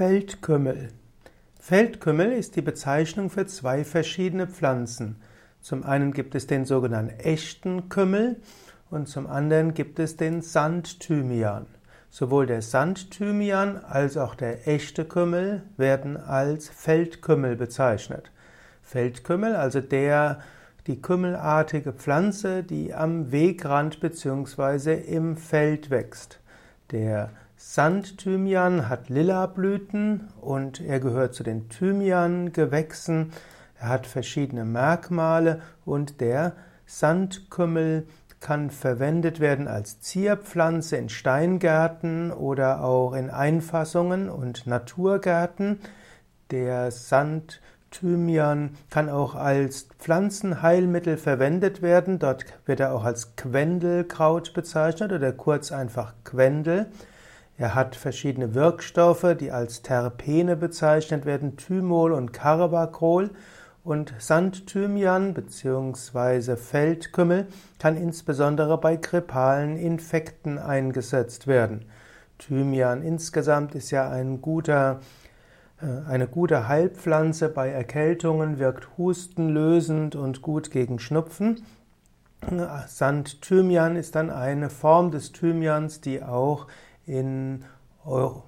Feldkümmel. 0.00 0.88
Feldkümmel 1.60 2.32
ist 2.32 2.56
die 2.56 2.62
Bezeichnung 2.62 3.28
für 3.28 3.44
zwei 3.44 3.84
verschiedene 3.84 4.46
Pflanzen. 4.46 5.16
Zum 5.60 5.84
einen 5.84 6.14
gibt 6.14 6.34
es 6.34 6.46
den 6.46 6.64
sogenannten 6.64 7.20
echten 7.20 7.90
Kümmel 7.90 8.40
und 8.88 9.10
zum 9.10 9.26
anderen 9.26 9.74
gibt 9.74 9.98
es 9.98 10.16
den 10.16 10.40
Sandthymian. 10.40 11.66
Sowohl 12.08 12.46
der 12.46 12.62
Sandthymian 12.62 13.76
als 13.76 14.16
auch 14.16 14.34
der 14.34 14.66
echte 14.66 15.04
Kümmel 15.04 15.64
werden 15.76 16.16
als 16.16 16.70
Feldkümmel 16.70 17.56
bezeichnet. 17.56 18.32
Feldkümmel, 18.82 19.54
also 19.54 19.82
der 19.82 20.40
die 20.86 21.02
kümmelartige 21.02 21.92
Pflanze, 21.92 22.62
die 22.62 22.94
am 22.94 23.32
Wegrand 23.32 24.00
bzw. 24.00 24.94
im 24.94 25.36
Feld 25.36 25.90
wächst. 25.90 26.40
Der 26.90 27.28
Sandthymian 27.62 28.88
hat 28.88 29.10
lila 29.10 29.44
Blüten 29.44 30.28
und 30.40 30.80
er 30.80 30.98
gehört 30.98 31.34
zu 31.34 31.42
den 31.42 31.68
Thymian-Gewächsen. 31.68 33.32
Er 33.78 33.88
hat 33.90 34.06
verschiedene 34.06 34.64
Merkmale 34.64 35.60
und 35.84 36.22
der 36.22 36.54
Sandkümmel 36.86 38.06
kann 38.40 38.70
verwendet 38.70 39.40
werden 39.40 39.68
als 39.68 40.00
Zierpflanze 40.00 40.96
in 40.96 41.10
Steingärten 41.10 42.32
oder 42.32 42.82
auch 42.82 43.12
in 43.12 43.28
Einfassungen 43.28 44.30
und 44.30 44.66
Naturgärten. 44.66 45.80
Der 46.50 46.90
Sandthymian 46.90 48.74
kann 48.88 49.10
auch 49.10 49.34
als 49.34 49.86
Pflanzenheilmittel 49.98 51.18
verwendet 51.18 51.82
werden. 51.82 52.18
Dort 52.18 52.46
wird 52.64 52.80
er 52.80 52.94
auch 52.94 53.04
als 53.04 53.36
Quendelkraut 53.36 54.54
bezeichnet 54.54 55.12
oder 55.12 55.32
kurz 55.32 55.70
einfach 55.70 56.14
Quendel. 56.24 56.86
Er 57.60 57.74
hat 57.74 57.94
verschiedene 57.94 58.54
Wirkstoffe, 58.54 59.36
die 59.38 59.52
als 59.52 59.82
Terpene 59.82 60.56
bezeichnet 60.56 61.26
werden, 61.26 61.58
Thymol 61.58 62.12
und 62.12 62.32
Carbacol. 62.32 63.32
Und 63.84 64.14
Sandthymian 64.18 65.34
bzw. 65.34 66.56
Feldkümmel 66.56 67.48
kann 67.78 67.98
insbesondere 67.98 68.78
bei 68.78 68.96
grippalen 68.96 69.76
Infekten 69.76 70.56
eingesetzt 70.56 71.46
werden. 71.46 71.84
Thymian 72.38 73.02
insgesamt 73.02 73.74
ist 73.74 73.90
ja 73.90 74.08
ein 74.08 74.40
guter, 74.40 75.00
äh, 75.82 76.08
eine 76.08 76.28
gute 76.28 76.66
Heilpflanze 76.66 77.50
bei 77.50 77.68
Erkältungen, 77.68 78.58
wirkt 78.58 78.88
hustenlösend 78.96 80.16
und 80.16 80.40
gut 80.40 80.70
gegen 80.70 80.98
Schnupfen. 80.98 81.62
Sandthymian 82.86 83.96
ist 83.96 84.14
dann 84.14 84.30
eine 84.30 84.70
Form 84.70 85.10
des 85.10 85.32
Thymians, 85.32 86.00
die 86.00 86.22
auch 86.22 86.66
in 87.10 87.64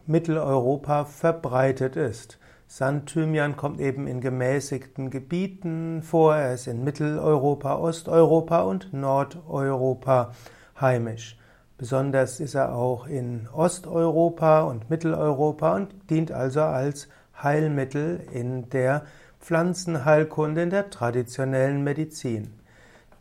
Mitteleuropa 0.06 1.04
verbreitet 1.04 1.96
ist. 1.96 2.38
Sandthymian 2.68 3.56
kommt 3.56 3.80
eben 3.80 4.06
in 4.06 4.20
gemäßigten 4.20 5.10
Gebieten 5.10 6.02
vor. 6.02 6.36
Er 6.36 6.54
ist 6.54 6.68
in 6.68 6.84
Mitteleuropa, 6.84 7.76
Osteuropa 7.76 8.62
und 8.62 8.94
Nordeuropa 8.94 10.32
heimisch. 10.80 11.36
Besonders 11.76 12.40
ist 12.40 12.54
er 12.54 12.74
auch 12.74 13.06
in 13.06 13.48
Osteuropa 13.52 14.62
und 14.62 14.88
Mitteleuropa 14.88 15.76
und 15.76 15.94
dient 16.08 16.32
also 16.32 16.62
als 16.62 17.08
Heilmittel 17.42 18.20
in 18.32 18.70
der 18.70 19.02
Pflanzenheilkunde, 19.40 20.62
in 20.62 20.70
der 20.70 20.88
traditionellen 20.88 21.82
Medizin. 21.82 22.54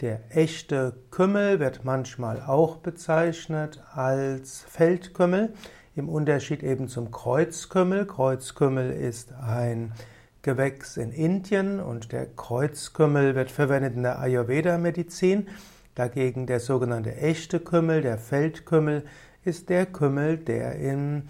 Der 0.02 0.20
echte 0.32 0.96
Kümmel 1.12 1.60
wird 1.60 1.86
manchmal 1.86 2.42
auch 2.42 2.78
bezeichnet 2.78 3.84
als 3.94 4.62
Feldkümmel, 4.68 5.54
im 5.96 6.10
Unterschied 6.10 6.64
eben 6.64 6.88
zum 6.88 7.12
Kreuzkümmel. 7.12 8.08
Kreuzkümmel 8.08 8.90
ist 8.90 9.32
ein 9.34 9.94
Gewächs 10.42 10.98
in 10.98 11.12
Indien 11.12 11.80
und 11.80 12.12
der 12.14 12.26
Kreuzkümmel 12.26 13.36
wird 13.36 13.52
verwendet 13.52 13.96
in 13.96 14.02
der 14.02 14.18
Ayurveda-Medizin. 14.18 15.48
Dagegen 15.94 16.48
der 16.48 16.60
sogenannte 16.60 17.16
echte 17.18 17.60
Kümmel, 17.60 18.02
der 18.02 18.18
Feldkümmel, 18.18 19.04
ist 19.44 19.70
der 19.70 19.86
Kümmel, 19.86 20.38
der 20.38 20.78
in 20.78 21.30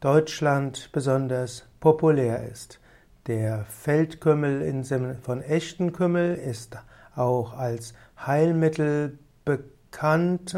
Deutschland 0.00 0.90
besonders 0.90 1.68
populär 1.78 2.48
ist. 2.50 2.80
Der 3.28 3.64
Feldkümmel 3.66 4.82
von 5.22 5.40
echten 5.40 5.92
Kümmel 5.92 6.34
ist 6.34 6.78
auch 7.18 7.56
als 7.56 7.94
Heilmittel 8.26 9.18
bekannt. 9.44 10.56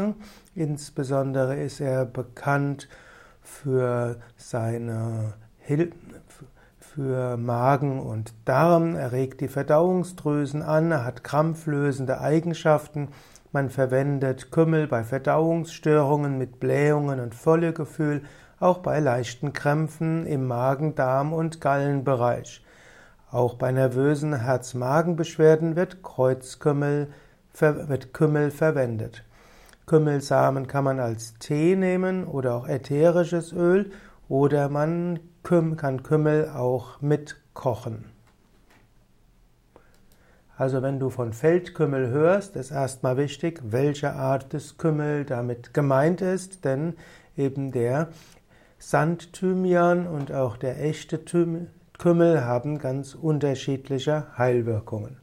Insbesondere 0.55 1.55
ist 1.57 1.79
er 1.81 2.05
bekannt 2.05 2.87
für 3.41 4.17
seine 4.37 5.33
Hilfe 5.57 5.95
für 6.93 7.37
Magen 7.37 8.01
und 8.01 8.33
Darm, 8.43 8.95
er 8.97 9.13
regt 9.13 9.39
die 9.39 9.47
Verdauungsdrüsen 9.47 10.61
an, 10.61 10.91
er 10.91 11.05
hat 11.05 11.23
krampflösende 11.23 12.19
Eigenschaften. 12.19 13.09
Man 13.53 13.69
verwendet 13.69 14.51
Kümmel 14.51 14.87
bei 14.87 15.03
Verdauungsstörungen 15.03 16.37
mit 16.37 16.59
Blähungen 16.59 17.21
und 17.21 17.33
Vollegefühl, 17.33 18.23
auch 18.59 18.79
bei 18.79 18.99
leichten 18.99 19.53
Krämpfen 19.53 20.25
im 20.25 20.47
Magen, 20.47 20.93
Darm 20.93 21.31
und 21.31 21.61
Gallenbereich. 21.61 22.61
Auch 23.31 23.53
bei 23.55 23.71
nervösen 23.71 24.33
Herz-Magen-Beschwerden 24.41 25.77
wird 25.77 26.03
Kreuzkümmel, 26.03 27.07
wird 27.53 28.13
Kümmel 28.13 28.51
verwendet. 28.51 29.23
Kümmelsamen 29.85 30.67
kann 30.67 30.83
man 30.83 30.99
als 30.99 31.35
Tee 31.39 31.77
nehmen 31.77 32.25
oder 32.25 32.55
auch 32.55 32.67
ätherisches 32.67 33.53
Öl 33.53 33.91
oder 34.27 34.67
man 34.67 35.19
kann 35.43 36.03
Kümmel 36.03 36.49
auch 36.49 36.99
mitkochen. 37.01 38.05
Also 40.57 40.81
wenn 40.81 40.99
du 40.99 41.09
von 41.09 41.31
Feldkümmel 41.33 42.09
hörst, 42.09 42.55
ist 42.55 42.71
erstmal 42.71 43.17
wichtig, 43.17 43.61
welche 43.63 44.13
Art 44.13 44.53
des 44.53 44.77
Kümmel 44.77 45.25
damit 45.25 45.73
gemeint 45.73 46.21
ist, 46.21 46.65
denn 46.65 46.95
eben 47.35 47.71
der 47.71 48.09
Sandthymian 48.77 50.05
und 50.05 50.31
auch 50.33 50.57
der 50.57 50.83
echte 50.83 51.25
Kümmel 52.01 52.43
haben 52.45 52.79
ganz 52.79 53.13
unterschiedliche 53.13 54.35
Heilwirkungen. 54.35 55.20